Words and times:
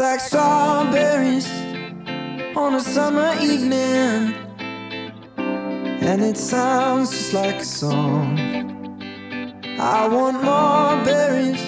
like 0.00 0.20
strawberries 0.20 1.46
on 2.56 2.74
a 2.74 2.80
summer 2.80 3.34
evening. 3.38 4.34
And 5.36 6.22
it 6.22 6.38
sounds 6.38 7.10
just 7.10 7.34
like 7.34 7.56
a 7.56 7.64
song. 7.64 8.38
I 9.78 10.08
want 10.08 10.42
more 10.42 11.04
berries 11.04 11.62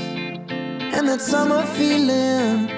and 0.97 1.07
that 1.09 1.21
summer 1.21 1.63
feeling. 1.77 2.71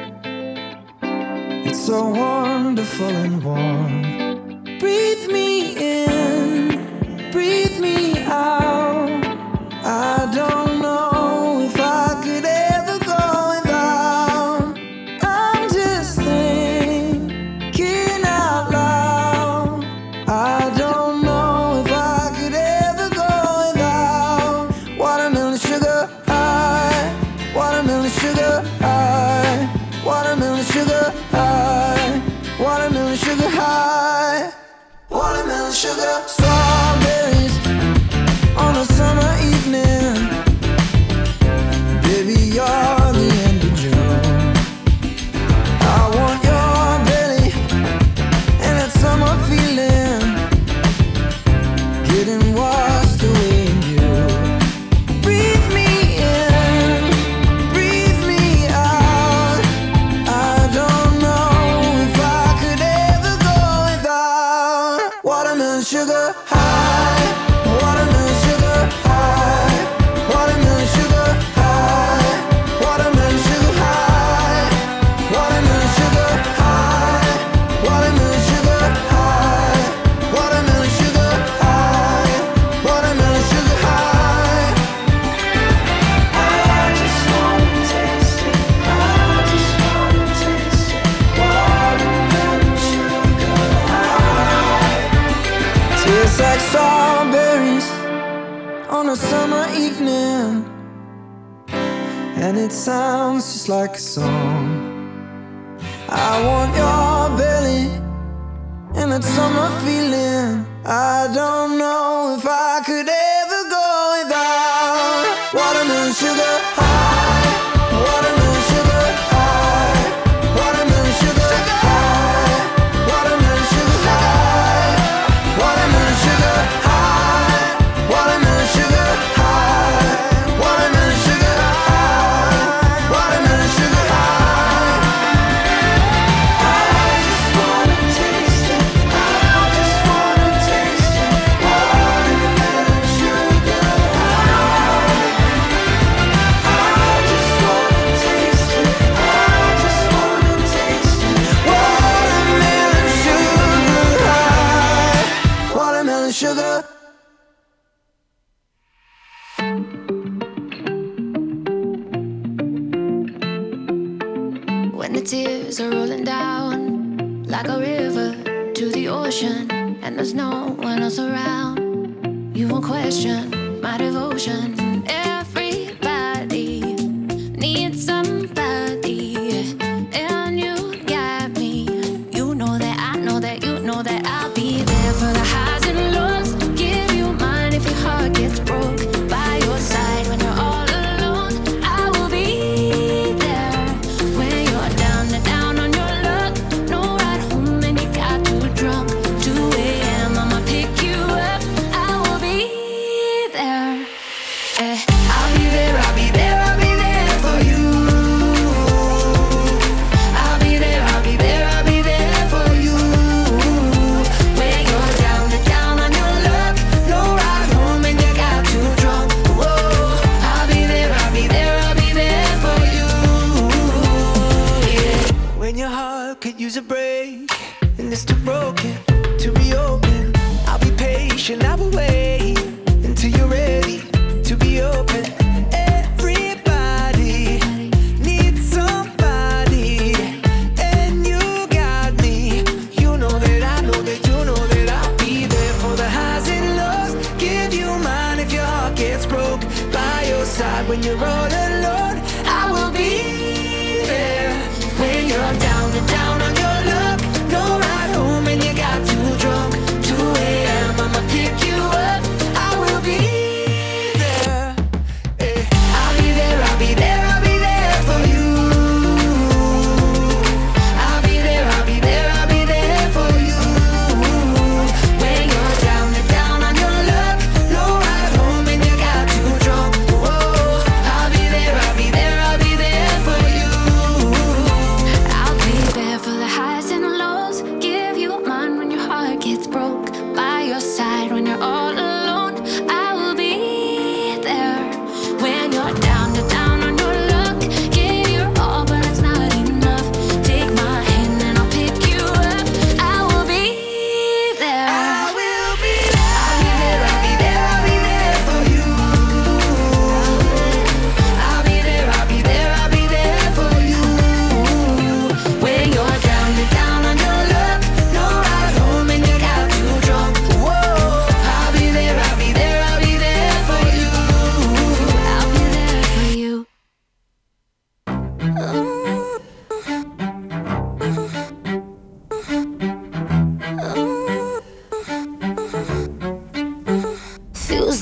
It's 1.68 1.86
so 1.86 2.08
wonderful 2.08 3.14
and 3.24 3.44
warm. 3.44 4.78
Breathe 4.80 5.28
me 5.28 5.76
in, 5.76 7.30
breathe. 7.30 7.73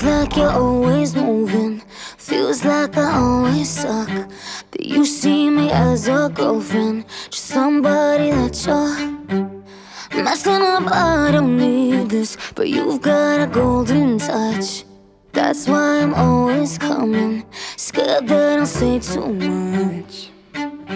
Like 0.03 0.35
you're 0.35 0.51
always 0.51 1.15
moving. 1.15 1.81
Feels 2.17 2.65
like 2.65 2.97
I 2.97 3.13
always 3.19 3.69
suck. 3.69 4.09
But 4.71 4.85
you 4.85 5.05
see 5.05 5.49
me 5.49 5.71
as 5.71 6.09
a 6.09 6.29
girlfriend. 6.33 7.05
Just 7.29 7.45
somebody 7.45 8.31
that 8.31 8.55
you're 8.65 10.23
messing 10.23 10.61
up. 10.61 10.91
I 10.91 11.31
don't 11.31 11.57
need 11.57 12.09
this. 12.09 12.35
But 12.53 12.67
you've 12.67 13.01
got 13.01 13.39
a 13.39 13.47
golden 13.47 14.17
touch. 14.17 14.83
That's 15.31 15.69
why 15.69 16.01
I'm 16.01 16.13
always 16.13 16.77
coming. 16.77 17.45
Scared 17.77 18.27
that 18.27 18.59
I'll 18.59 18.65
say 18.65 18.99
too 18.99 19.33
much. 19.33 20.31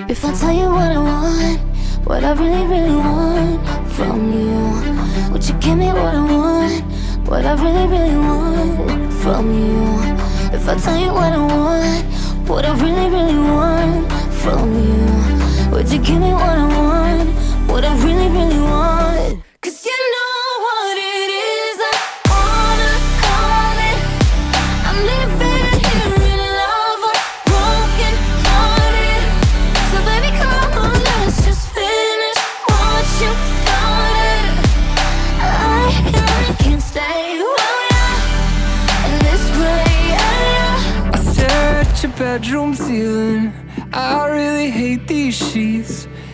If 0.09 0.25
I 0.25 0.33
tell 0.33 0.51
you 0.51 0.69
what 0.69 0.91
I 0.91 0.99
want, 0.99 1.59
what 2.05 2.23
I 2.25 2.33
really, 2.33 2.65
really 2.67 2.95
want 2.95 3.89
from 3.89 4.33
you, 4.33 5.31
would 5.31 5.47
you 5.47 5.55
give 5.59 5.77
me 5.77 5.87
what 5.87 6.13
I 6.13 6.25
want? 6.25 6.86
what 7.27 7.43
I 7.45 7.53
really, 7.61 7.87
really 7.87 8.15
want 8.15 9.13
from 9.21 9.51
you. 9.51 10.55
If 10.55 10.67
I 10.67 10.75
tell 10.75 10.97
you 10.97 11.11
what 11.13 11.33
I 11.33 11.37
want, 11.37 12.05
what 12.47 12.65
I 12.65 12.73
really, 12.81 13.09
really 13.09 13.37
want 13.37 14.09
from 14.41 14.71
you, 14.73 15.71
would 15.71 15.89
you 15.91 15.99
give 15.99 16.21
me 16.21 16.31
what 16.31 16.57
I 16.57 16.67
want, 16.79 17.29
what 17.69 17.83
I 17.83 17.93
really, 18.01 18.29
really 18.29 18.59
want? 18.61 19.46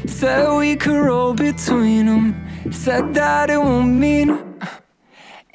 Said 0.05 0.57
we 0.57 0.75
could 0.75 0.99
roll 0.99 1.33
between 1.33 2.05
them. 2.07 2.35
Said 2.71 3.13
that 3.13 3.49
it 3.49 3.57
won't 3.57 3.93
mean 3.95 4.29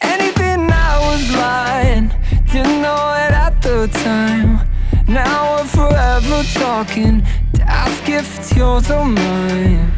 anything. 0.01 0.71
I 0.71 0.99
was 1.07 1.35
lying, 1.37 2.09
didn't 2.51 2.81
know 2.81 3.13
it 3.25 3.33
at 3.33 3.61
the 3.61 3.89
time. 4.05 4.67
Now 5.07 5.57
we're 5.57 5.65
forever 5.65 6.43
talking. 6.55 7.23
To 7.55 7.63
ask 7.63 8.09
if 8.09 8.39
it's 8.39 8.57
yours 8.57 8.91
or 8.91 9.05
mine. 9.05 9.93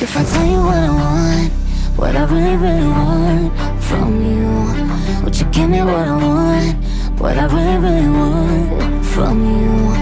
If 0.00 0.16
I 0.16 0.24
tell 0.24 0.46
you 0.46 0.62
what 0.64 0.78
I 0.78 0.90
want, 0.90 1.52
what 1.98 2.16
I 2.16 2.24
really, 2.24 2.56
really 2.56 2.86
want 2.86 3.52
from 3.82 4.10
you, 4.24 5.24
would 5.24 5.38
you 5.38 5.46
give 5.46 5.68
me 5.68 5.82
what 5.82 6.08
I 6.08 6.16
want, 6.16 6.84
what 7.20 7.36
I 7.36 7.44
really, 7.46 7.78
really 7.78 8.08
want 8.08 9.04
from 9.04 9.36
you? 9.44 9.92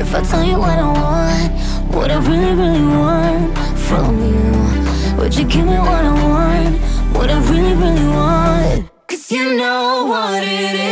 If 0.00 0.12
I 0.12 0.22
tell 0.22 0.44
you 0.44 0.58
what 0.58 0.76
I 0.76 0.92
want. 0.92 1.61
What 1.92 2.10
I 2.10 2.16
really, 2.16 2.54
really 2.54 2.86
want 2.96 3.58
from 3.86 4.18
you? 4.18 5.16
Would 5.18 5.34
you 5.36 5.44
give 5.44 5.66
me 5.66 5.78
what 5.78 6.04
I 6.04 6.12
want? 6.24 6.80
What 7.14 7.30
I 7.30 7.38
really, 7.50 7.74
really 7.74 8.08
want 8.08 8.90
Cause 9.06 9.30
you 9.30 9.56
know 9.56 10.06
what 10.06 10.42
it 10.42 10.74
is. 10.74 10.91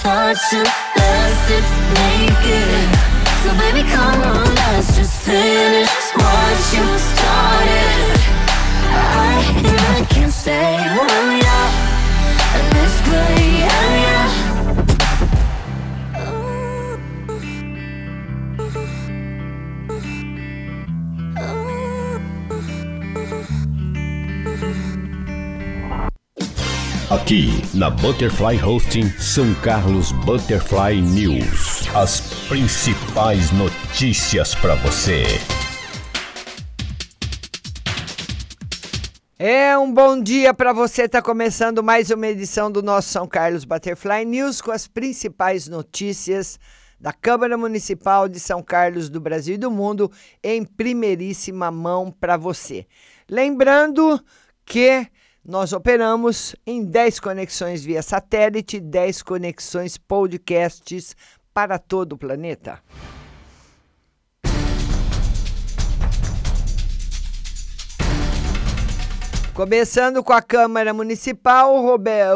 it's 0.00 0.08
hard 0.08 0.36
to 0.36 0.60
it's 1.52 1.72
naked. 2.00 2.88
So 3.42 3.52
baby, 3.58 3.86
come 3.90 4.22
on, 4.22 4.54
let's 4.54 4.96
just 4.96 5.20
finish. 5.22 5.99
Aqui 27.10 27.48
na 27.74 27.90
Butterfly 27.90 28.62
Hosting 28.62 29.10
São 29.18 29.52
Carlos 29.54 30.12
Butterfly 30.12 31.02
News. 31.02 31.88
As 31.92 32.20
principais 32.46 33.50
notícias 33.50 34.54
para 34.54 34.76
você. 34.76 35.24
É 39.36 39.76
um 39.76 39.92
bom 39.92 40.22
dia 40.22 40.54
para 40.54 40.72
você. 40.72 41.02
Está 41.02 41.20
começando 41.20 41.82
mais 41.82 42.12
uma 42.12 42.28
edição 42.28 42.70
do 42.70 42.80
nosso 42.80 43.08
São 43.08 43.26
Carlos 43.26 43.64
Butterfly 43.64 44.24
News 44.24 44.60
com 44.60 44.70
as 44.70 44.86
principais 44.86 45.66
notícias 45.66 46.60
da 47.00 47.12
Câmara 47.12 47.58
Municipal 47.58 48.28
de 48.28 48.38
São 48.38 48.62
Carlos 48.62 49.10
do 49.10 49.20
Brasil 49.20 49.56
e 49.56 49.58
do 49.58 49.68
mundo 49.68 50.12
em 50.44 50.64
primeiríssima 50.64 51.72
mão 51.72 52.12
para 52.12 52.36
você. 52.36 52.86
Lembrando 53.28 54.24
que 54.64 55.08
nós 55.44 55.72
operamos 55.72 56.54
em 56.66 56.84
10 56.84 57.18
conexões 57.20 57.84
via 57.84 58.02
satélite, 58.02 58.78
10 58.78 59.22
conexões 59.22 59.96
podcasts 59.96 61.16
para 61.52 61.78
todo 61.78 62.12
o 62.12 62.18
planeta. 62.18 62.80
Começando 69.54 70.22
com 70.22 70.32
a 70.32 70.40
Câmara 70.40 70.94
Municipal, 70.94 71.84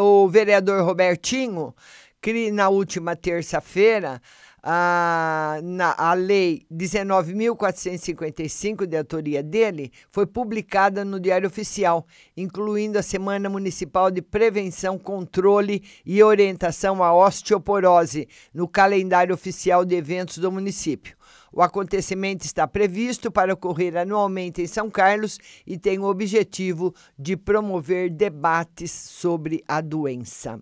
o, 0.00 0.28
vereador 0.28 0.84
Robertinho, 0.84 1.75
que 2.20 2.50
na 2.50 2.68
última 2.68 3.14
terça-feira, 3.14 4.20
a, 4.66 5.61
na, 5.62 5.94
a 5.99 6.14
Lei 6.14 6.62
19.455, 6.73 8.87
de 8.87 8.97
autoria 8.97 9.42
dele, 9.42 9.92
foi 10.11 10.25
publicada 10.25 11.04
no 11.04 11.21
Diário 11.21 11.47
Oficial, 11.47 12.06
incluindo 12.35 12.99
a 12.99 13.02
Semana 13.02 13.50
Municipal 13.50 14.11
de 14.11 14.23
Prevenção, 14.23 14.99
Controle 14.99 15.83
e 16.06 16.23
Orientação 16.23 17.04
à 17.04 17.14
Osteoporose, 17.14 18.26
no 18.54 18.66
calendário 18.66 19.35
oficial 19.35 19.85
de 19.85 19.97
eventos 19.97 20.38
do 20.38 20.50
município. 20.50 21.14
O 21.52 21.61
acontecimento 21.61 22.47
está 22.47 22.66
previsto 22.66 23.30
para 23.30 23.52
ocorrer 23.52 23.99
anualmente 23.99 24.62
em 24.62 24.66
São 24.66 24.90
Carlos 24.90 25.38
e 25.66 25.76
tem 25.76 25.99
o 25.99 26.04
objetivo 26.04 26.94
de 27.18 27.37
promover 27.37 28.09
debates 28.09 28.90
sobre 28.90 29.62
a 29.68 29.83
doença. 29.83 30.59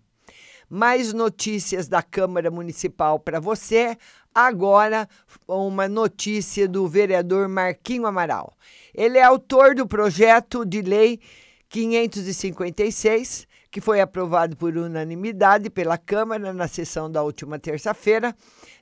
Mais 0.74 1.12
notícias 1.12 1.86
da 1.86 2.02
Câmara 2.02 2.50
Municipal 2.50 3.20
para 3.20 3.38
você. 3.38 3.94
Agora, 4.34 5.06
uma 5.46 5.86
notícia 5.86 6.66
do 6.66 6.88
vereador 6.88 7.46
Marquinho 7.46 8.06
Amaral. 8.06 8.54
Ele 8.94 9.18
é 9.18 9.22
autor 9.22 9.74
do 9.74 9.86
projeto 9.86 10.64
de 10.64 10.80
lei 10.80 11.20
556, 11.68 13.46
que 13.70 13.82
foi 13.82 14.00
aprovado 14.00 14.56
por 14.56 14.74
unanimidade 14.74 15.68
pela 15.68 15.98
Câmara 15.98 16.54
na 16.54 16.66
sessão 16.66 17.12
da 17.12 17.22
última 17.22 17.58
terça-feira, 17.58 18.34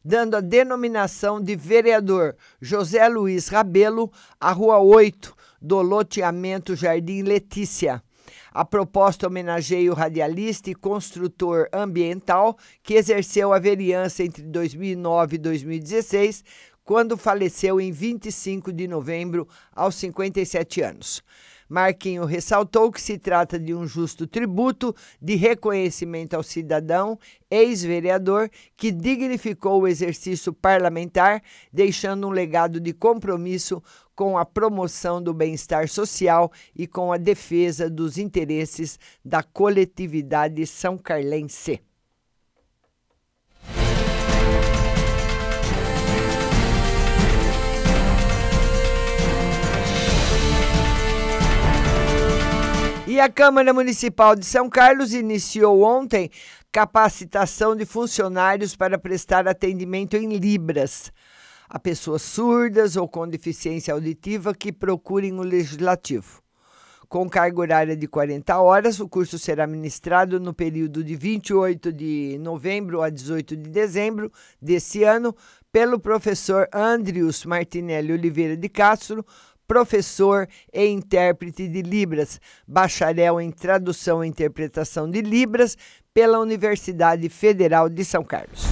dando 0.04 0.36
a 0.36 0.40
denominação 0.40 1.40
de 1.40 1.56
vereador 1.56 2.36
José 2.60 3.08
Luiz 3.08 3.48
Rabelo 3.48 4.12
à 4.38 4.52
Rua 4.52 4.78
8 4.78 5.34
do 5.60 5.82
loteamento 5.82 6.76
Jardim 6.76 7.22
Letícia. 7.22 8.00
A 8.52 8.64
proposta 8.64 9.28
homenageia 9.28 9.90
o 9.92 9.94
radialista 9.94 10.70
e 10.70 10.74
construtor 10.74 11.68
ambiental 11.72 12.58
que 12.82 12.94
exerceu 12.94 13.52
a 13.52 13.58
vereança 13.60 14.24
entre 14.24 14.42
2009 14.42 15.36
e 15.36 15.38
2016, 15.38 16.44
quando 16.84 17.16
faleceu 17.16 17.80
em 17.80 17.92
25 17.92 18.72
de 18.72 18.88
novembro, 18.88 19.46
aos 19.72 19.94
57 19.94 20.82
anos. 20.82 21.22
Marquinho 21.70 22.24
ressaltou 22.24 22.90
que 22.90 23.00
se 23.00 23.16
trata 23.16 23.56
de 23.56 23.72
um 23.72 23.86
justo 23.86 24.26
tributo 24.26 24.92
de 25.22 25.36
reconhecimento 25.36 26.34
ao 26.34 26.42
cidadão, 26.42 27.16
ex-vereador, 27.48 28.50
que 28.76 28.90
dignificou 28.90 29.80
o 29.80 29.86
exercício 29.86 30.52
parlamentar, 30.52 31.40
deixando 31.72 32.26
um 32.26 32.30
legado 32.30 32.80
de 32.80 32.92
compromisso 32.92 33.80
com 34.16 34.36
a 34.36 34.44
promoção 34.44 35.22
do 35.22 35.32
bem-estar 35.32 35.88
social 35.88 36.50
e 36.74 36.88
com 36.88 37.12
a 37.12 37.16
defesa 37.16 37.88
dos 37.88 38.18
interesses 38.18 38.98
da 39.24 39.40
coletividade 39.40 40.66
são 40.66 40.98
carlense. 40.98 41.80
E 53.10 53.18
a 53.18 53.28
Câmara 53.28 53.74
Municipal 53.74 54.36
de 54.36 54.46
São 54.46 54.70
Carlos 54.70 55.12
iniciou 55.12 55.82
ontem 55.82 56.30
capacitação 56.70 57.74
de 57.74 57.84
funcionários 57.84 58.76
para 58.76 58.96
prestar 58.96 59.48
atendimento 59.48 60.14
em 60.14 60.36
Libras 60.36 61.12
a 61.68 61.76
pessoas 61.76 62.22
surdas 62.22 62.94
ou 62.94 63.08
com 63.08 63.26
deficiência 63.26 63.92
auditiva 63.92 64.54
que 64.54 64.70
procurem 64.70 65.32
o 65.40 65.42
legislativo. 65.42 66.40
Com 67.08 67.28
carga 67.28 67.60
horária 67.60 67.96
de 67.96 68.06
40 68.06 68.56
horas, 68.60 69.00
o 69.00 69.08
curso 69.08 69.36
será 69.36 69.66
ministrado 69.66 70.38
no 70.38 70.54
período 70.54 71.02
de 71.02 71.16
28 71.16 71.92
de 71.92 72.38
novembro 72.40 73.02
a 73.02 73.10
18 73.10 73.56
de 73.56 73.68
dezembro 73.68 74.30
desse 74.62 75.02
ano 75.02 75.34
pelo 75.72 75.98
professor 75.98 76.68
Andrius 76.72 77.44
Martinelli 77.44 78.12
Oliveira 78.12 78.56
de 78.56 78.68
Castro, 78.68 79.26
professor 79.70 80.48
e 80.74 80.84
intérprete 80.88 81.68
de 81.68 81.80
Libras, 81.80 82.40
bacharel 82.66 83.40
em 83.40 83.52
tradução 83.52 84.24
e 84.24 84.26
interpretação 84.26 85.08
de 85.08 85.20
Libras 85.20 85.78
pela 86.12 86.40
Universidade 86.40 87.28
Federal 87.28 87.88
de 87.88 88.04
São 88.04 88.24
Carlos. 88.24 88.64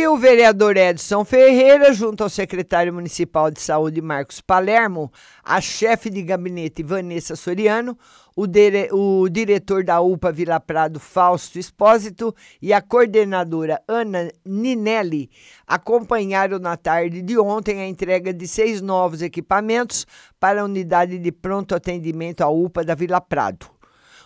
E 0.00 0.08
o 0.08 0.16
vereador 0.16 0.78
Edson 0.78 1.26
Ferreira, 1.26 1.92
junto 1.92 2.22
ao 2.24 2.30
secretário 2.30 2.90
municipal 2.90 3.50
de 3.50 3.60
saúde 3.60 4.00
Marcos 4.00 4.40
Palermo, 4.40 5.12
a 5.44 5.60
chefe 5.60 6.08
de 6.08 6.22
gabinete 6.22 6.82
Vanessa 6.82 7.36
Soriano, 7.36 7.98
o, 8.34 8.46
dire- 8.46 8.88
o 8.92 9.28
diretor 9.28 9.84
da 9.84 10.00
UPA 10.00 10.32
Vila 10.32 10.58
Prado 10.58 10.98
Fausto 10.98 11.58
Espósito 11.58 12.34
e 12.62 12.72
a 12.72 12.80
coordenadora 12.80 13.82
Ana 13.86 14.30
Ninelli 14.42 15.28
acompanharam 15.66 16.58
na 16.58 16.78
tarde 16.78 17.20
de 17.20 17.38
ontem 17.38 17.82
a 17.82 17.86
entrega 17.86 18.32
de 18.32 18.48
seis 18.48 18.80
novos 18.80 19.20
equipamentos 19.20 20.06
para 20.40 20.62
a 20.62 20.64
unidade 20.64 21.18
de 21.18 21.30
pronto 21.30 21.74
atendimento 21.74 22.40
à 22.40 22.48
UPA 22.48 22.82
da 22.82 22.94
Vila 22.94 23.20
Prado. 23.20 23.66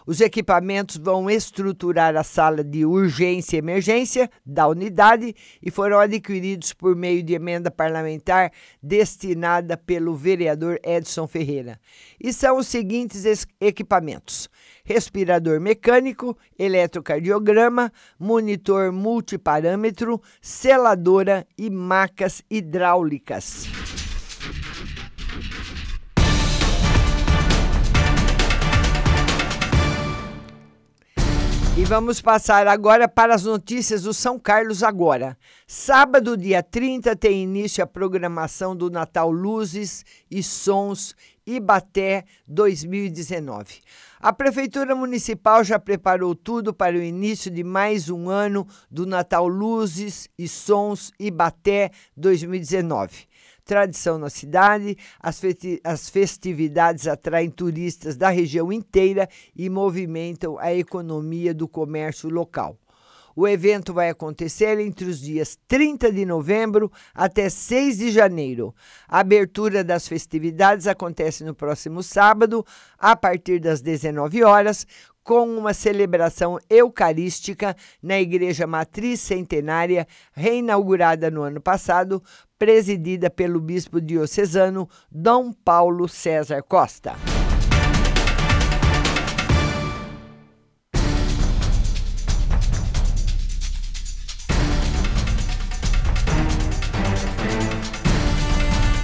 Os 0.06 0.20
equipamentos 0.20 0.96
vão 0.98 1.30
estruturar 1.30 2.14
a 2.16 2.22
sala 2.22 2.62
de 2.62 2.84
urgência 2.84 3.56
e 3.56 3.58
emergência 3.58 4.30
da 4.44 4.68
unidade 4.68 5.34
e 5.62 5.70
foram 5.70 5.98
adquiridos 5.98 6.72
por 6.74 6.94
meio 6.94 7.22
de 7.22 7.32
emenda 7.32 7.70
parlamentar 7.70 8.52
destinada 8.82 9.76
pelo 9.76 10.14
vereador 10.14 10.78
Edson 10.84 11.26
Ferreira. 11.26 11.80
E 12.22 12.32
são 12.32 12.58
os 12.58 12.66
seguintes 12.66 13.24
es- 13.24 13.46
equipamentos: 13.60 14.48
respirador 14.84 15.58
mecânico, 15.58 16.36
eletrocardiograma, 16.58 17.90
monitor 18.18 18.92
multiparâmetro, 18.92 20.20
seladora 20.40 21.46
e 21.56 21.70
macas 21.70 22.42
hidráulicas. 22.50 23.64
E 31.76 31.84
vamos 31.84 32.20
passar 32.20 32.68
agora 32.68 33.08
para 33.08 33.34
as 33.34 33.42
notícias 33.42 34.04
do 34.04 34.14
São 34.14 34.38
Carlos 34.38 34.84
agora. 34.84 35.36
Sábado, 35.66 36.36
dia 36.36 36.62
30, 36.62 37.16
tem 37.16 37.42
início 37.42 37.82
a 37.82 37.86
programação 37.86 38.76
do 38.76 38.88
Natal 38.88 39.28
Luzes 39.32 40.04
e 40.30 40.40
Sons 40.40 41.16
Ibaté 41.44 42.26
2019. 42.46 43.80
A 44.20 44.32
Prefeitura 44.32 44.94
Municipal 44.94 45.64
já 45.64 45.76
preparou 45.76 46.32
tudo 46.36 46.72
para 46.72 46.96
o 46.96 47.02
início 47.02 47.50
de 47.50 47.64
mais 47.64 48.08
um 48.08 48.30
ano 48.30 48.64
do 48.88 49.04
Natal 49.04 49.48
Luzes 49.48 50.28
e 50.38 50.46
Sons 50.46 51.10
Ibaté 51.18 51.90
2019. 52.16 53.26
Tradição 53.64 54.18
na 54.18 54.30
cidade. 54.30 54.96
As, 55.20 55.40
festi 55.40 55.80
as 55.82 56.08
festividades 56.08 57.06
atraem 57.06 57.50
turistas 57.50 58.16
da 58.16 58.28
região 58.28 58.72
inteira 58.72 59.28
e 59.56 59.68
movimentam 59.70 60.58
a 60.58 60.74
economia 60.74 61.54
do 61.54 61.66
comércio 61.66 62.28
local. 62.28 62.78
O 63.36 63.48
evento 63.48 63.92
vai 63.92 64.10
acontecer 64.10 64.78
entre 64.78 65.06
os 65.06 65.20
dias 65.20 65.58
30 65.66 66.12
de 66.12 66.24
novembro 66.24 66.90
até 67.12 67.48
6 67.48 67.98
de 67.98 68.10
janeiro. 68.12 68.72
A 69.08 69.18
abertura 69.18 69.82
das 69.82 70.06
festividades 70.06 70.86
acontece 70.86 71.42
no 71.42 71.52
próximo 71.52 72.00
sábado, 72.00 72.64
a 72.96 73.16
partir 73.16 73.58
das 73.58 73.80
19 73.80 74.44
horas, 74.44 74.86
com 75.24 75.56
uma 75.56 75.72
celebração 75.72 76.58
eucarística 76.68 77.74
na 78.02 78.20
Igreja 78.20 78.66
Matriz 78.66 79.20
Centenária, 79.20 80.06
reinaugurada 80.34 81.30
no 81.30 81.42
ano 81.42 81.60
passado, 81.60 82.22
presidida 82.58 83.30
pelo 83.30 83.58
bispo 83.58 84.00
diocesano 84.00 84.88
Dom 85.10 85.50
Paulo 85.50 86.06
César 86.06 86.62
Costa. 86.62 87.14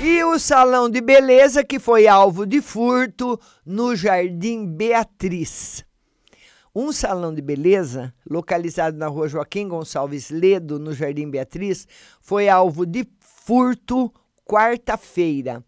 E 0.02 0.24
o 0.24 0.38
salão 0.38 0.90
de 0.90 1.00
beleza 1.00 1.64
que 1.64 1.78
foi 1.78 2.06
alvo 2.06 2.46
de 2.46 2.60
furto 2.60 3.40
no 3.64 3.96
Jardim 3.96 4.66
Beatriz. 4.66 5.84
Um 6.72 6.92
salão 6.92 7.34
de 7.34 7.42
beleza, 7.42 8.14
localizado 8.28 8.96
na 8.96 9.08
rua 9.08 9.26
Joaquim 9.26 9.66
Gonçalves 9.66 10.30
Ledo, 10.30 10.78
no 10.78 10.92
Jardim 10.92 11.28
Beatriz, 11.28 11.86
foi 12.20 12.48
alvo 12.48 12.86
de 12.86 13.04
furto 13.18 14.12
quarta-feira. 14.44 15.64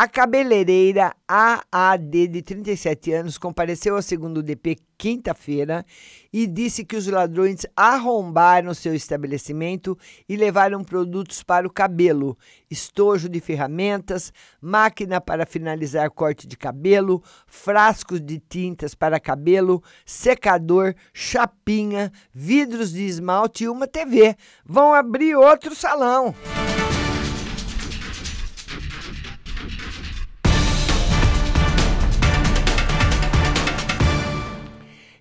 A 0.00 0.06
cabeleireira 0.06 1.12
AAD, 1.26 2.28
de 2.28 2.40
37 2.40 3.12
anos, 3.14 3.36
compareceu 3.36 3.96
ao 3.96 4.00
segundo 4.00 4.44
DP 4.44 4.76
quinta-feira 4.96 5.84
e 6.32 6.46
disse 6.46 6.84
que 6.84 6.94
os 6.94 7.08
ladrões 7.08 7.66
arrombaram 7.74 8.72
seu 8.74 8.94
estabelecimento 8.94 9.98
e 10.28 10.36
levaram 10.36 10.84
produtos 10.84 11.42
para 11.42 11.66
o 11.66 11.72
cabelo: 11.72 12.38
estojo 12.70 13.28
de 13.28 13.40
ferramentas, 13.40 14.32
máquina 14.60 15.20
para 15.20 15.44
finalizar 15.44 16.08
corte 16.12 16.46
de 16.46 16.56
cabelo, 16.56 17.20
frascos 17.48 18.20
de 18.20 18.38
tintas 18.38 18.94
para 18.94 19.18
cabelo, 19.18 19.82
secador, 20.06 20.94
chapinha, 21.12 22.12
vidros 22.32 22.92
de 22.92 23.04
esmalte 23.04 23.64
e 23.64 23.68
uma 23.68 23.88
TV. 23.88 24.36
Vão 24.64 24.94
abrir 24.94 25.34
outro 25.34 25.74
salão. 25.74 26.32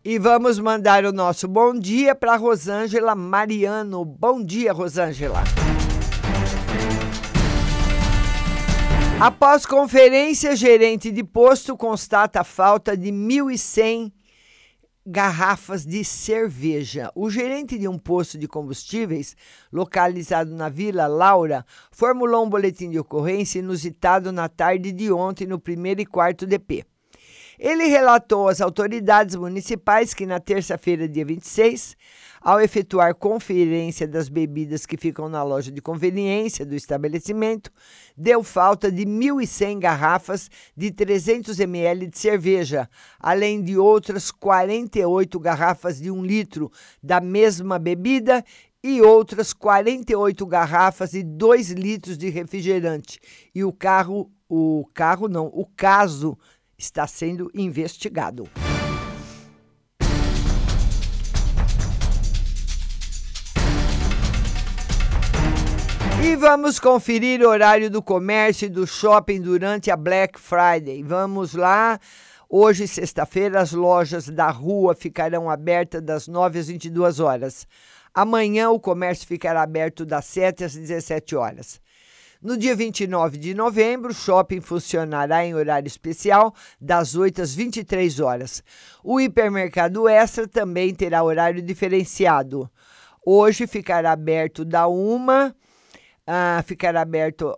E 0.10 0.18
vamos 0.18 0.58
mandar 0.58 1.04
o 1.04 1.12
nosso 1.12 1.50
bom 1.50 1.78
dia 1.78 2.16
para 2.16 2.38
Rosângela 2.38 3.14
Mariano. 3.14 4.06
Bom 4.06 4.42
dia, 4.42 4.72
Rosângela. 4.72 5.44
Após 9.20 9.66
conferência, 9.66 10.56
gerente 10.56 11.12
de 11.12 11.26
posto 11.26 11.76
constata 11.76 12.40
a 12.40 12.44
falta 12.46 12.96
de 12.96 13.10
1.100 13.10 14.14
garrafas 15.06 15.86
de 15.86 16.06
cerveja. 16.06 17.12
O 17.14 17.30
gerente 17.30 17.78
de 17.78 17.90
um 17.90 17.98
posto 17.98 18.38
de 18.38 18.48
combustíveis, 18.48 19.36
localizado 19.70 20.56
na 20.56 20.70
Vila 20.70 21.06
Laura, 21.06 21.66
formulou 21.92 22.46
um 22.46 22.50
boletim 22.50 22.90
de 22.90 22.98
ocorrência 22.98 23.60
inusitado 23.60 24.32
na 24.32 24.48
tarde 24.48 24.94
de 24.94 25.12
ontem 25.12 25.46
no 25.46 25.60
primeiro 25.60 26.00
e 26.00 26.06
quarto 26.06 26.48
DP. 26.48 26.86
Ele 27.60 27.86
relatou 27.86 28.48
às 28.48 28.62
autoridades 28.62 29.36
municipais 29.36 30.14
que 30.14 30.28
na 30.28 30.40
terça-feira, 30.40 31.08
dia 31.08 31.26
26, 31.26 31.98
ao 32.40 32.62
efetuar 32.62 33.16
conferência 33.16 34.08
das 34.08 34.30
bebidas 34.30 34.86
que 34.86 34.96
ficam 34.96 35.28
na 35.28 35.42
loja 35.42 35.72
de 35.72 35.82
conveniência 35.82 36.64
do 36.64 36.76
estabelecimento, 36.76 37.72
deu 38.16 38.44
falta 38.44 38.92
de 38.92 39.06
1.100 39.06 39.80
garrafas 39.80 40.50
de 40.76 40.92
300 40.92 41.60
ml 41.60 42.08
de 42.08 42.20
cerveja, 42.20 42.88
além 43.20 43.62
de 43.64 43.76
outras 43.76 44.30
48 44.30 45.40
garrafas 45.40 46.00
de 46.00 46.12
1 46.12 46.24
litro 46.24 46.72
da 47.02 47.20
mesma 47.20 47.80
bebida 47.80 48.46
e 48.84 49.02
outras 49.02 49.52
48 49.52 50.46
garrafas 50.46 51.12
de 51.12 51.24
2 51.24 51.72
litros 51.72 52.18
de 52.18 52.30
refrigerante. 52.30 53.20
E 53.54 53.64
o 53.64 53.74
carro, 53.74 54.32
o 54.48 54.86
carro 54.94 55.28
não, 55.28 55.48
o 55.48 55.66
caso 55.66 56.38
está 56.78 57.08
sendo 57.08 57.50
investigado. 57.56 58.48
E 66.24 66.36
vamos 66.36 66.80
conferir 66.80 67.42
o 67.42 67.50
horário 67.50 67.90
do 67.90 68.02
comércio 68.02 68.68
e 68.68 68.70
do 68.70 68.86
shopping 68.86 69.42
durante 69.42 69.90
a 69.90 69.98
Black 69.98 70.40
Friday. 70.40 71.02
Vamos 71.02 71.54
lá. 71.54 72.00
Hoje, 72.50 72.88
sexta-feira, 72.88 73.60
as 73.60 73.72
lojas 73.72 74.30
da 74.30 74.50
rua 74.50 74.94
ficarão 74.94 75.50
abertas 75.50 76.02
das 76.02 76.28
9 76.28 76.60
às 76.60 76.68
22 76.68 77.20
horas. 77.20 77.68
Amanhã, 78.14 78.70
o 78.70 78.80
comércio 78.80 79.28
ficará 79.28 79.64
aberto 79.64 80.06
das 80.06 80.26
7 80.26 80.64
às 80.64 80.76
17 80.76 81.36
horas. 81.36 81.82
No 82.42 82.56
dia 82.56 82.76
29 82.76 83.38
de 83.38 83.56
novembro, 83.56 84.12
o 84.12 84.14
shopping 84.14 84.62
funcionará 84.62 85.44
em 85.44 85.56
horário 85.56 85.88
especial, 85.88 86.54
das 86.80 87.16
8 87.16 87.42
às 87.42 87.56
23 87.56 88.20
horas. 88.20 88.64
O 89.04 89.20
hipermercado 89.20 90.08
Extra 90.08 90.48
também 90.48 90.94
terá 90.94 91.24
horário 91.24 91.64
diferenciado. 91.64 92.70
Hoje 93.26 93.66
ficará 93.66 94.12
aberto 94.12 94.64
da 94.64 94.88
1, 94.88 95.52
ah, 96.28 96.64
ficará 96.66 97.02
aberto. 97.02 97.58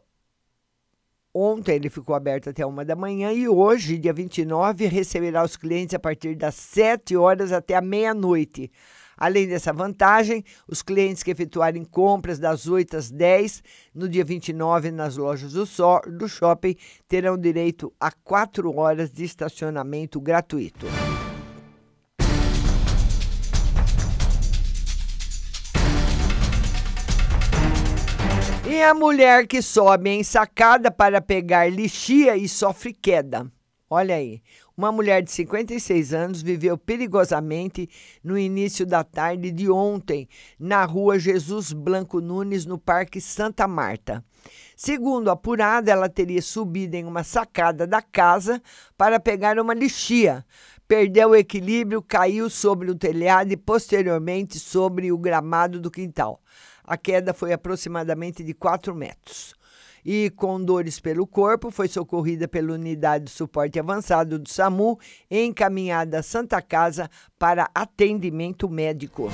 Ontem 1.34 1.76
ele 1.76 1.90
ficou 1.92 2.16
aberto 2.16 2.50
até 2.50 2.66
uma 2.66 2.84
da 2.84 2.96
manhã 2.96 3.32
e 3.32 3.48
hoje, 3.48 4.00
dia 4.00 4.12
29, 4.12 4.88
receberá 4.88 5.44
os 5.44 5.56
clientes 5.56 5.94
a 5.94 6.00
partir 6.00 6.36
das 6.36 6.56
7 6.56 7.16
horas 7.16 7.52
até 7.52 7.76
a 7.76 7.82
meia-noite. 7.82 8.72
Além 9.16 9.48
dessa 9.48 9.72
vantagem, 9.72 10.44
os 10.68 10.82
clientes 10.82 11.22
que 11.22 11.30
efetuarem 11.30 11.84
compras 11.84 12.40
das 12.40 12.68
8 12.68 12.98
às 12.98 13.12
10 13.12 13.62
no 13.94 14.10
dia 14.10 14.24
29 14.24 14.90
nas 14.92 15.18
lojas 15.18 15.54
do, 15.54 15.66
so 15.66 16.00
do 16.08 16.28
shopping 16.28 16.76
terão 17.08 17.38
direito 17.38 17.94
a 18.00 18.12
4 18.12 18.76
horas 18.76 19.12
de 19.12 19.24
estacionamento 19.24 20.20
gratuito. 20.20 20.88
E 28.80 28.82
a 28.82 28.94
mulher 28.94 29.46
que 29.46 29.62
sobe 29.62 30.10
em 30.10 30.24
sacada 30.24 30.90
para 30.90 31.20
pegar 31.20 31.70
lixia 31.70 32.38
e 32.38 32.48
sofre 32.48 32.94
queda. 32.94 33.52
Olha 33.90 34.16
aí, 34.16 34.42
uma 34.78 34.90
mulher 34.90 35.22
de 35.22 35.30
56 35.32 36.14
anos 36.14 36.42
viveu 36.42 36.78
perigosamente 36.78 37.90
no 38.24 38.38
início 38.38 38.86
da 38.86 39.04
tarde 39.04 39.52
de 39.52 39.70
ontem, 39.70 40.30
na 40.58 40.86
rua 40.86 41.20
Jesus 41.20 41.74
Blanco 41.74 42.22
Nunes, 42.22 42.66
no 42.66 42.78
Parque 42.78 43.20
Santa 43.20 43.68
Marta. 43.68 44.24
Segundo 44.78 45.30
apurada, 45.30 45.92
ela 45.92 46.08
teria 46.08 46.42
subido 46.42 46.96
em 46.96 47.04
uma 47.04 47.26
sacada 47.26 47.86
da 47.86 48.02
casa 48.02 48.62
para 48.98 49.20
pegar 49.20 49.60
uma 49.60 49.74
lixia. 49.74 50.46
Perdeu 50.88 51.32
o 51.32 51.36
equilíbrio, 51.36 52.02
caiu 52.02 52.50
sobre 52.50 52.90
o 52.90 52.96
telhado 52.96 53.52
e 53.52 53.58
posteriormente 53.58 54.58
sobre 54.58 55.12
o 55.12 55.18
gramado 55.18 55.82
do 55.82 55.92
quintal. 55.92 56.42
A 56.90 56.98
queda 56.98 57.36
foi 57.36 57.54
aproximadamente 57.54 58.44
de 58.44 58.52
4 58.52 58.96
metros. 58.96 59.54
E 60.04 60.32
com 60.32 60.60
dores 60.60 61.00
pelo 61.00 61.28
corpo, 61.28 61.70
foi 61.70 61.88
socorrida 61.88 62.48
pela 62.48 62.74
unidade 62.74 63.26
de 63.26 63.30
suporte 63.30 63.78
avançado 63.78 64.40
do 64.40 64.50
SAMU 64.50 64.98
encaminhada 65.30 66.18
à 66.18 66.24
Santa 66.24 66.60
Casa 66.64 67.08
para 67.38 67.70
atendimento 67.76 68.68
médico. 68.68 69.30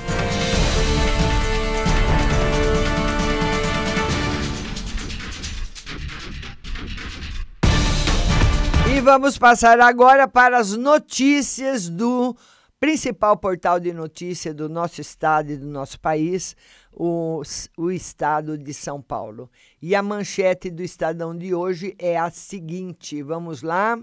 E 8.94 9.00
vamos 9.00 9.38
passar 9.38 9.80
agora 9.80 10.28
para 10.28 10.58
as 10.58 10.76
notícias 10.76 11.88
do 11.88 12.36
principal 12.78 13.36
portal 13.36 13.80
de 13.80 13.92
notícia 13.92 14.52
do 14.52 14.68
nosso 14.68 15.00
estado 15.00 15.50
e 15.50 15.56
do 15.56 15.66
nosso 15.66 15.98
país, 15.98 16.54
o, 16.96 17.42
o 17.76 17.90
estado 17.90 18.56
de 18.56 18.72
São 18.72 19.02
Paulo. 19.02 19.50
E 19.80 19.94
a 19.94 20.02
manchete 20.02 20.70
do 20.70 20.82
Estadão 20.82 21.36
de 21.36 21.54
hoje 21.54 21.94
é 21.98 22.16
a 22.16 22.30
seguinte: 22.30 23.22
vamos 23.22 23.62
lá. 23.62 24.00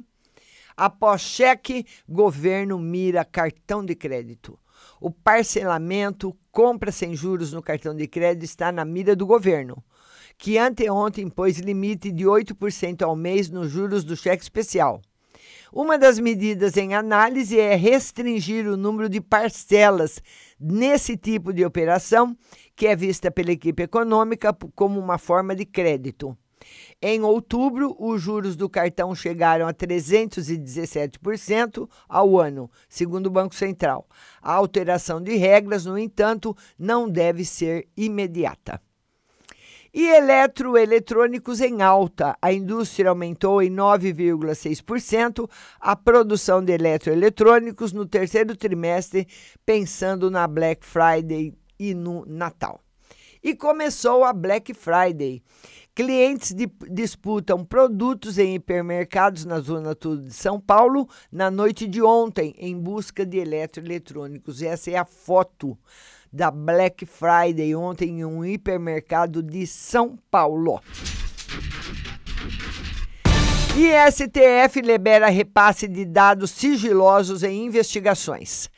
Após 0.77 1.21
cheque, 1.21 1.85
governo 2.07 2.79
mira 2.79 3.25
cartão 3.25 3.83
de 3.83 3.95
crédito. 3.95 4.57
O 5.01 5.11
parcelamento, 5.11 6.35
compra 6.51 6.91
sem 6.91 7.15
juros 7.15 7.51
no 7.51 7.61
cartão 7.61 7.95
de 7.95 8.07
crédito 8.07 8.43
está 8.43 8.71
na 8.71 8.85
mira 8.85 9.15
do 9.15 9.25
governo 9.25 9.83
que 10.37 10.57
anteontem 10.57 11.29
pôs 11.29 11.57
limite 11.59 12.11
de 12.11 12.25
8% 12.25 13.01
ao 13.01 13.15
mês 13.15 13.49
nos 13.49 13.71
juros 13.71 14.03
do 14.03 14.15
cheque 14.15 14.43
especial. 14.43 15.01
Uma 15.71 15.97
das 15.97 16.19
medidas 16.19 16.77
em 16.77 16.93
análise 16.93 17.59
é 17.59 17.75
restringir 17.75 18.67
o 18.67 18.77
número 18.77 19.09
de 19.09 19.19
parcelas 19.19 20.21
nesse 20.63 21.17
tipo 21.17 21.51
de 21.51 21.65
operação, 21.65 22.37
que 22.75 22.85
é 22.87 22.95
vista 22.95 23.29
pela 23.29 23.51
equipe 23.51 23.83
econômica 23.83 24.55
como 24.73 24.97
uma 24.99 25.17
forma 25.17 25.53
de 25.55 25.65
crédito. 25.65 26.37
Em 27.01 27.21
outubro, 27.21 27.93
os 27.99 28.21
juros 28.21 28.55
do 28.55 28.69
cartão 28.69 29.13
chegaram 29.13 29.67
a 29.67 29.73
317% 29.73 31.89
ao 32.07 32.39
ano, 32.39 32.71
segundo 32.87 33.27
o 33.27 33.31
Banco 33.31 33.53
Central. 33.53 34.07
A 34.41 34.53
alteração 34.53 35.21
de 35.21 35.35
regras, 35.35 35.83
no 35.85 35.97
entanto, 35.97 36.55
não 36.79 37.09
deve 37.09 37.43
ser 37.43 37.89
imediata. 37.97 38.81
E 39.93 40.07
eletroeletrônicos 40.07 41.61
em 41.61 41.83
alta. 41.83 42.35
A 42.41 42.51
indústria 42.51 43.09
aumentou 43.11 43.61
em 43.61 43.69
9,6% 43.69 45.47
a 45.79 45.95
produção 45.95 46.63
de 46.63 46.73
eletroeletrônicos 46.73 47.93
no 47.93 48.03
terceiro 48.03 48.57
trimestre, 48.57 49.27
pensando 49.63 50.31
na 50.31 50.47
Black 50.47 50.83
Friday 50.83 51.53
e 51.79 51.93
no 51.93 52.25
Natal. 52.25 52.79
E 53.43 53.53
começou 53.53 54.23
a 54.23 54.33
Black 54.33 54.73
Friday. 54.73 55.43
Clientes 55.93 56.55
di- 56.55 56.71
disputam 56.89 57.63
produtos 57.63 58.39
em 58.39 58.55
hipermercados 58.55 59.45
na 59.45 59.59
Zona 59.59 59.95
Sul 60.01 60.17
de 60.17 60.33
São 60.33 60.59
Paulo 60.59 61.07
na 61.31 61.51
noite 61.51 61.85
de 61.87 62.01
ontem, 62.01 62.55
em 62.57 62.75
busca 62.75 63.23
de 63.23 63.37
eletroeletrônicos. 63.37 64.63
Essa 64.63 64.89
é 64.89 64.97
a 64.97 65.05
foto 65.05 65.77
da 66.33 66.49
Black 66.49 67.05
Friday 67.05 67.75
ontem 67.75 68.21
em 68.21 68.25
um 68.25 68.43
hipermercado 68.43 69.43
de 69.43 69.67
São 69.67 70.17
Paulo. 70.31 70.81
E 73.77 74.11
STF 74.11 74.81
libera 74.81 75.29
repasse 75.29 75.87
de 75.87 76.05
dados 76.05 76.49
sigilosos 76.51 77.43
em 77.43 77.65
investigações. 77.65 78.69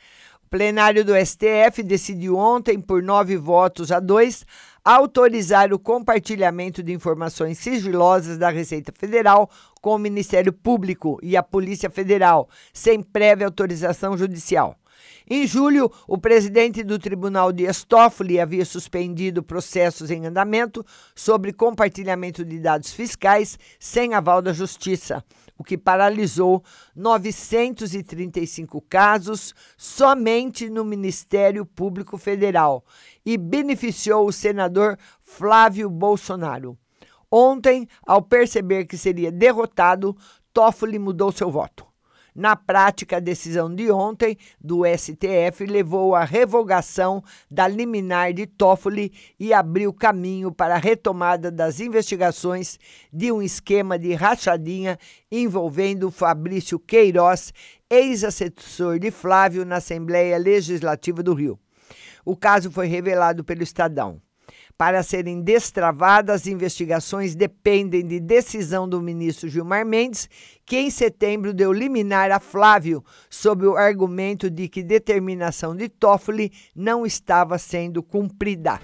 O 0.44 0.48
plenário 0.48 1.04
do 1.04 1.12
STF 1.14 1.82
decidiu 1.82 2.36
ontem, 2.36 2.80
por 2.80 3.02
nove 3.02 3.36
votos 3.36 3.90
a 3.90 4.00
dois, 4.00 4.44
autorizar 4.84 5.72
o 5.72 5.78
compartilhamento 5.78 6.82
de 6.82 6.92
informações 6.92 7.58
sigilosas 7.58 8.38
da 8.38 8.50
Receita 8.50 8.92
Federal 8.96 9.50
com 9.80 9.94
o 9.94 9.98
Ministério 9.98 10.52
Público 10.52 11.18
e 11.22 11.36
a 11.36 11.42
Polícia 11.42 11.90
Federal, 11.90 12.48
sem 12.72 13.02
prévia 13.02 13.46
autorização 13.46 14.16
judicial. 14.16 14.76
Em 15.28 15.44
julho, 15.44 15.90
o 16.06 16.16
presidente 16.16 16.84
do 16.84 17.00
Tribunal 17.00 17.50
Dias 17.50 17.82
Toffoli 17.82 18.38
havia 18.38 18.64
suspendido 18.64 19.42
processos 19.42 20.08
em 20.08 20.24
andamento 20.24 20.86
sobre 21.16 21.52
compartilhamento 21.52 22.44
de 22.44 22.60
dados 22.60 22.92
fiscais 22.92 23.58
sem 23.80 24.14
aval 24.14 24.40
da 24.40 24.52
Justiça, 24.52 25.24
o 25.58 25.64
que 25.64 25.76
paralisou 25.76 26.62
935 26.94 28.80
casos 28.82 29.52
somente 29.76 30.70
no 30.70 30.84
Ministério 30.84 31.66
Público 31.66 32.16
Federal 32.16 32.84
e 33.24 33.36
beneficiou 33.36 34.28
o 34.28 34.32
senador 34.32 34.96
Flávio 35.24 35.90
Bolsonaro. 35.90 36.78
Ontem, 37.28 37.88
ao 38.06 38.22
perceber 38.22 38.84
que 38.84 38.96
seria 38.96 39.32
derrotado, 39.32 40.16
Toffoli 40.52 41.00
mudou 41.00 41.32
seu 41.32 41.50
voto. 41.50 41.85
Na 42.36 42.54
prática, 42.54 43.16
a 43.16 43.20
decisão 43.20 43.74
de 43.74 43.90
ontem 43.90 44.36
do 44.60 44.82
STF 44.84 45.64
levou 45.64 46.14
à 46.14 46.22
revogação 46.22 47.24
da 47.50 47.66
liminar 47.66 48.34
de 48.34 48.46
Toffoli 48.46 49.10
e 49.40 49.54
abriu 49.54 49.90
caminho 49.90 50.52
para 50.52 50.74
a 50.74 50.78
retomada 50.78 51.50
das 51.50 51.80
investigações 51.80 52.78
de 53.10 53.32
um 53.32 53.40
esquema 53.40 53.98
de 53.98 54.12
rachadinha 54.12 54.98
envolvendo 55.32 56.10
Fabrício 56.10 56.78
Queiroz, 56.78 57.54
ex-assessor 57.88 58.98
de 58.98 59.10
Flávio 59.10 59.64
na 59.64 59.76
Assembleia 59.76 60.36
Legislativa 60.36 61.22
do 61.22 61.32
Rio. 61.32 61.58
O 62.22 62.36
caso 62.36 62.70
foi 62.70 62.86
revelado 62.86 63.42
pelo 63.44 63.62
Estadão. 63.62 64.20
Para 64.78 65.02
serem 65.02 65.40
destravadas, 65.40 66.42
as 66.42 66.46
investigações 66.46 67.34
dependem 67.34 68.06
de 68.06 68.20
decisão 68.20 68.86
do 68.86 69.00
ministro 69.00 69.48
Gilmar 69.48 69.86
Mendes, 69.86 70.28
que 70.66 70.76
em 70.76 70.90
setembro 70.90 71.54
deu 71.54 71.72
liminar 71.72 72.30
a 72.30 72.38
Flávio, 72.38 73.02
sob 73.30 73.66
o 73.66 73.74
argumento 73.74 74.50
de 74.50 74.68
que 74.68 74.82
determinação 74.82 75.74
de 75.74 75.88
Toffoli 75.88 76.52
não 76.74 77.06
estava 77.06 77.56
sendo 77.56 78.02
cumprida. 78.02 78.78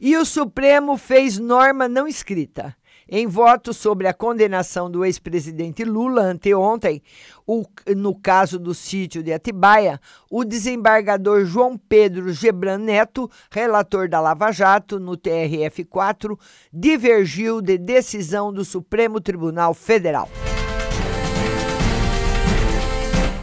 E 0.00 0.16
o 0.16 0.24
Supremo 0.24 0.96
fez 0.96 1.38
norma 1.38 1.86
não 1.86 2.08
escrita. 2.08 2.74
Em 3.12 3.26
voto 3.26 3.74
sobre 3.74 4.06
a 4.06 4.14
condenação 4.14 4.88
do 4.88 5.04
ex-presidente 5.04 5.82
Lula 5.82 6.22
anteontem, 6.22 7.02
o, 7.44 7.64
no 7.96 8.14
caso 8.14 8.56
do 8.56 8.72
sítio 8.72 9.20
de 9.20 9.32
Atibaia, 9.32 10.00
o 10.30 10.44
desembargador 10.44 11.44
João 11.44 11.76
Pedro 11.76 12.32
Gebran 12.32 12.78
Neto, 12.78 13.28
relator 13.50 14.08
da 14.08 14.20
Lava 14.20 14.52
Jato 14.52 15.00
no 15.00 15.16
TRF4, 15.16 16.38
divergiu 16.72 17.60
de 17.60 17.76
decisão 17.76 18.52
do 18.52 18.64
Supremo 18.64 19.20
Tribunal 19.20 19.74
Federal. 19.74 20.28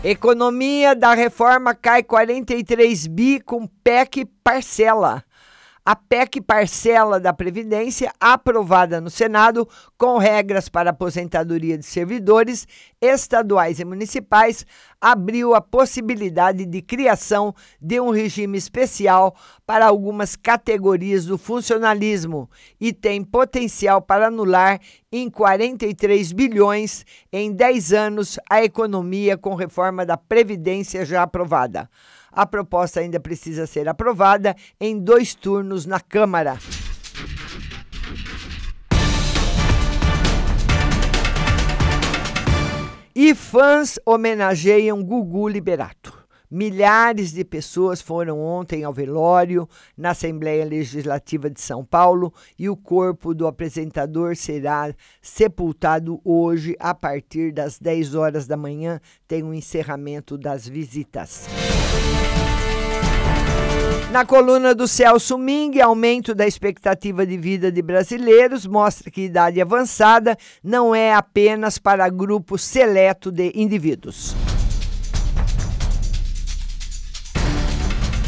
Economia 0.01 0.95
da 0.95 1.13
reforma 1.13 1.75
cai 1.75 2.03
43 2.03 3.07
bi 3.07 3.41
com 3.41 3.67
PEC 3.67 4.23
parcela. 4.41 5.25
A 5.89 5.95
PEC 5.95 6.41
parcela 6.41 7.17
da 7.17 7.31
Previdência, 7.31 8.11
aprovada 8.19 8.99
no 8.99 9.09
Senado, 9.09 9.65
com 9.97 10.17
regras 10.17 10.67
para 10.67 10.89
aposentadoria 10.89 11.77
de 11.77 11.85
servidores 11.85 12.67
estaduais 12.99 13.79
e 13.79 13.85
municipais, 13.85 14.65
abriu 14.99 15.55
a 15.55 15.61
possibilidade 15.61 16.65
de 16.65 16.81
criação 16.81 17.55
de 17.81 18.01
um 18.01 18.09
regime 18.09 18.57
especial 18.57 19.33
para 19.65 19.85
algumas 19.85 20.35
categorias 20.35 21.25
do 21.25 21.37
funcionalismo 21.37 22.49
e 22.81 22.91
tem 22.91 23.23
potencial 23.23 24.01
para 24.01 24.27
anular 24.27 24.81
em 25.09 25.29
43 25.29 26.33
bilhões 26.33 27.05
em 27.31 27.53
10 27.53 27.93
anos 27.93 28.37
a 28.49 28.61
economia 28.61 29.37
com 29.37 29.55
reforma 29.55 30.05
da 30.05 30.17
Previdência 30.17 31.05
já 31.05 31.23
aprovada. 31.23 31.89
A 32.31 32.45
proposta 32.45 32.99
ainda 32.99 33.19
precisa 33.19 33.65
ser 33.65 33.87
aprovada 33.87 34.55
em 34.79 34.99
dois 34.99 35.33
turnos 35.33 35.85
na 35.85 35.99
Câmara. 35.99 36.57
E 43.19 43.33
fãs 43.33 43.97
homenageiam 44.05 45.03
Gugu 45.03 45.47
Liberato. 45.47 46.17
Milhares 46.49 47.33
de 47.33 47.43
pessoas 47.43 48.01
foram 48.01 48.39
ontem 48.39 48.85
ao 48.85 48.93
velório 48.93 49.67
na 49.97 50.11
Assembleia 50.11 50.63
Legislativa 50.63 51.49
de 51.49 51.59
São 51.59 51.83
Paulo 51.83 52.33
e 52.57 52.69
o 52.69 52.77
corpo 52.77 53.33
do 53.33 53.45
apresentador 53.45 54.35
será 54.37 54.93
sepultado 55.21 56.21
hoje 56.23 56.73
a 56.79 56.93
partir 56.93 57.51
das 57.51 57.77
10 57.79 58.15
horas 58.15 58.47
da 58.47 58.55
manhã. 58.55 59.01
Tem 59.27 59.43
o 59.43 59.47
um 59.47 59.53
encerramento 59.53 60.37
das 60.37 60.65
visitas. 60.65 61.47
Na 64.17 64.25
coluna 64.25 64.73
do 64.73 64.87
Celso 64.87 65.37
Ming, 65.37 65.79
aumento 65.79 66.33
da 66.33 66.47
expectativa 66.47 67.23
de 67.23 67.37
vida 67.37 67.71
de 67.71 67.83
brasileiros 67.83 68.65
mostra 68.65 69.11
que 69.11 69.21
idade 69.21 69.61
avançada 69.61 70.35
não 70.63 70.95
é 70.95 71.13
apenas 71.13 71.77
para 71.77 72.09
grupo 72.09 72.57
seleto 72.57 73.31
de 73.31 73.51
indivíduos. 73.53 74.35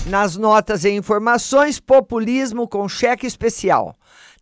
Nas 0.05 0.35
notas 0.35 0.85
e 0.85 0.91
informações, 0.91 1.79
populismo 1.79 2.67
com 2.67 2.87
cheque 2.87 3.25
especial. 3.25 3.95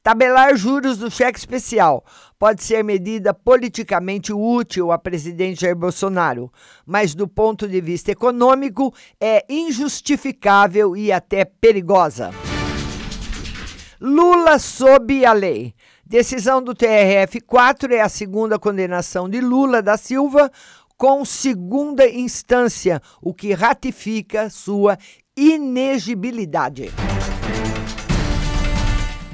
Tabelar 0.08 0.56
juros 0.56 0.98
do 0.98 1.12
cheque 1.12 1.38
especial 1.38 2.02
pode 2.39 2.63
ser 2.63 2.82
medida 2.82 3.34
politicamente 3.34 4.32
útil 4.32 4.89
a 4.89 4.98
presidente 4.98 5.60
Jair 5.60 5.76
Bolsonaro, 5.76 6.50
mas 6.86 7.13
do 7.13 7.28
ponto 7.28 7.67
de 7.67 7.82
vista 7.82 8.13
econômico 8.13 8.93
é 9.20 9.43
injustificável 9.50 10.96
e 10.96 11.12
até 11.12 11.43
perigosa. 11.43 12.32
Lula 14.00 14.58
sob 14.60 15.26
a 15.26 15.34
lei. 15.34 15.74
Decisão 16.06 16.63
do 16.63 16.74
TRF4 16.74 17.91
é 17.91 18.00
a 18.00 18.08
segunda 18.08 18.58
condenação 18.58 19.28
de 19.28 19.41
Lula 19.41 19.82
da 19.82 19.98
Silva 19.98 20.50
com 20.96 21.26
segunda 21.26 22.08
instância, 22.08 23.02
o 23.22 23.34
que 23.34 23.52
ratifica 23.52 24.50
sua 24.50 24.98
inegibilidade. 25.36 26.93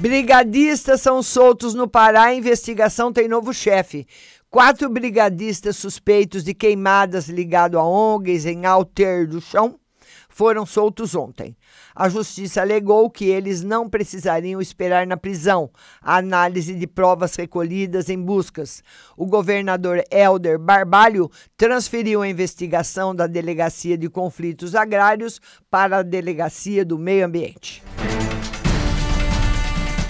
Brigadistas 0.04 1.00
são 1.00 1.22
soltos 1.22 1.72
no 1.72 1.88
Pará. 1.88 2.24
A 2.24 2.34
investigação 2.34 3.10
tem 3.10 3.26
novo 3.26 3.54
chefe. 3.54 4.06
Quatro 4.50 4.86
brigadistas 4.90 5.78
suspeitos 5.78 6.44
de 6.44 6.52
queimadas 6.52 7.30
ligado 7.30 7.78
a 7.78 7.88
ONGs 7.88 8.44
em 8.44 8.66
Alter 8.66 9.26
do 9.26 9.40
Chão 9.40 9.80
foram 10.28 10.66
soltos 10.66 11.14
ontem. 11.14 11.56
A 11.94 12.10
justiça 12.10 12.60
alegou 12.60 13.08
que 13.08 13.24
eles 13.24 13.62
não 13.62 13.88
precisariam 13.88 14.60
esperar 14.60 15.06
na 15.06 15.16
prisão 15.16 15.70
a 16.02 16.18
análise 16.18 16.74
de 16.74 16.86
provas 16.86 17.34
recolhidas 17.34 18.10
em 18.10 18.20
buscas. 18.20 18.82
O 19.16 19.24
governador 19.24 20.04
Helder 20.10 20.58
Barbalho 20.58 21.30
transferiu 21.56 22.20
a 22.20 22.28
investigação 22.28 23.14
da 23.14 23.26
Delegacia 23.26 23.96
de 23.96 24.10
Conflitos 24.10 24.74
Agrários 24.74 25.40
para 25.70 26.00
a 26.00 26.02
Delegacia 26.02 26.84
do 26.84 26.98
Meio 26.98 27.24
Ambiente. 27.24 27.82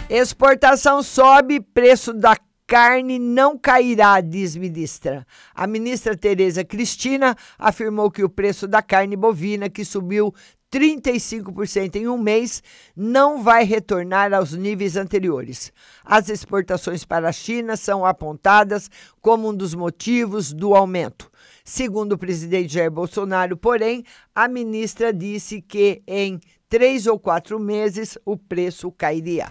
Exportação 0.09 1.03
sobe, 1.03 1.61
preço 1.61 2.13
da 2.13 2.37
carne 2.67 3.19
não 3.19 3.59
cairá, 3.59 4.21
diz 4.21 4.55
ministra. 4.55 5.27
A 5.55 5.67
ministra 5.67 6.15
Tereza 6.15 6.63
Cristina 6.63 7.35
afirmou 7.59 8.11
que 8.11 8.23
o 8.23 8.29
preço 8.29 8.69
da 8.69 8.83
carne 8.83 9.17
bovina, 9.17 9.71
que 9.71 9.83
subiu 9.83 10.35
35% 10.71 11.97
em 11.97 12.07
um 12.07 12.19
mês, 12.19 12.63
não 12.95 13.43
vai 13.43 13.65
retornar 13.65 14.35
aos 14.35 14.53
níveis 14.53 14.95
anteriores. 14.95 15.73
As 16.05 16.29
exportações 16.29 17.03
para 17.03 17.31
a 17.31 17.33
China 17.33 17.75
são 17.75 18.05
apontadas 18.05 18.91
como 19.23 19.49
um 19.49 19.55
dos 19.55 19.75
motivos 19.75 20.53
do 20.53 20.75
aumento. 20.75 21.31
Segundo 21.65 22.13
o 22.13 22.19
presidente 22.19 22.75
Jair 22.75 22.91
Bolsonaro, 22.91 23.57
porém, 23.57 24.05
a 24.35 24.49
ministra 24.49 25.15
disse 25.15 25.63
que 25.63 26.03
em 26.07 26.39
três 26.69 27.07
ou 27.07 27.19
quatro 27.19 27.59
meses 27.59 28.19
o 28.27 28.37
preço 28.37 28.93
cairia. 28.93 29.49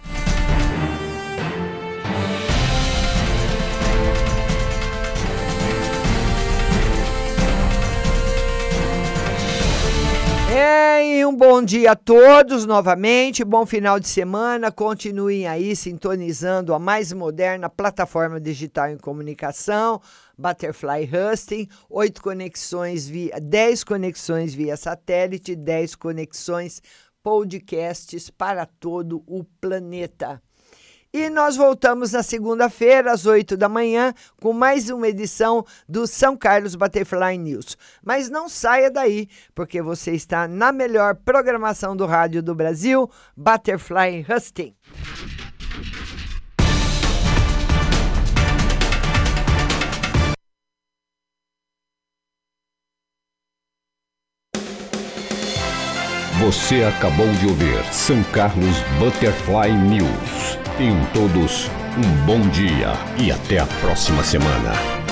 É, 10.56 11.18
e 11.18 11.26
um 11.26 11.34
bom 11.34 11.60
dia 11.60 11.90
a 11.90 11.96
todos 11.96 12.64
novamente, 12.64 13.42
bom 13.42 13.66
final 13.66 13.98
de 13.98 14.06
semana. 14.06 14.70
Continuem 14.70 15.48
aí 15.48 15.74
sintonizando 15.74 16.72
a 16.72 16.78
mais 16.78 17.12
moderna 17.12 17.68
plataforma 17.68 18.40
digital 18.40 18.88
em 18.88 18.96
comunicação, 18.96 20.00
Butterfly 20.38 21.10
Husting, 21.10 21.66
oito 21.90 22.22
conexões 22.22 23.08
via, 23.08 23.40
10 23.40 23.82
conexões 23.82 24.54
via 24.54 24.76
satélite, 24.76 25.56
10 25.56 25.96
conexões 25.96 26.80
podcasts 27.20 28.30
para 28.30 28.64
todo 28.64 29.24
o 29.26 29.42
planeta. 29.60 30.40
E 31.16 31.30
nós 31.30 31.56
voltamos 31.56 32.10
na 32.10 32.24
segunda-feira, 32.24 33.12
às 33.12 33.24
8 33.24 33.56
da 33.56 33.68
manhã, 33.68 34.12
com 34.42 34.52
mais 34.52 34.90
uma 34.90 35.06
edição 35.06 35.64
do 35.88 36.08
São 36.08 36.36
Carlos 36.36 36.74
Butterfly 36.74 37.38
News. 37.38 37.78
Mas 38.02 38.28
não 38.28 38.48
saia 38.48 38.90
daí, 38.90 39.28
porque 39.54 39.80
você 39.80 40.10
está 40.10 40.48
na 40.48 40.72
melhor 40.72 41.14
programação 41.14 41.96
do 41.96 42.04
rádio 42.04 42.42
do 42.42 42.52
Brasil, 42.52 43.08
Butterfly 43.36 44.26
Husting. 44.28 44.74
Você 56.40 56.82
acabou 56.82 57.30
de 57.34 57.46
ouvir 57.46 57.84
São 57.92 58.20
Carlos 58.32 58.80
Butterfly 58.98 59.70
News. 59.70 60.63
Tenham 60.76 60.98
todos 61.12 61.70
um 61.96 62.26
bom 62.26 62.40
dia 62.48 62.94
e 63.16 63.30
até 63.30 63.60
a 63.60 63.66
próxima 63.80 64.24
semana. 64.24 65.03